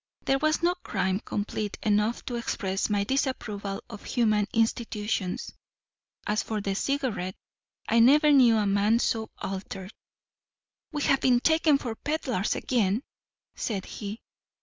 There 0.25 0.39
was 0.39 0.63
no 0.63 0.73
crime 0.73 1.19
complete 1.19 1.77
enough 1.83 2.25
to 2.25 2.33
express 2.35 2.89
my 2.89 3.03
disapproval 3.03 3.83
of 3.87 4.03
human 4.03 4.47
institutions. 4.51 5.53
As 6.25 6.41
for 6.41 6.59
the 6.59 6.73
Cigarette, 6.73 7.35
I 7.87 7.99
never 7.99 8.31
knew 8.31 8.57
a 8.57 8.65
man 8.65 8.97
so 8.97 9.29
altered. 9.37 9.93
'We 10.91 11.03
have 11.03 11.21
been 11.21 11.39
taken 11.39 11.77
for 11.77 11.93
pedlars 11.93 12.55
again,' 12.55 13.03
said 13.53 13.85
he. 13.85 14.19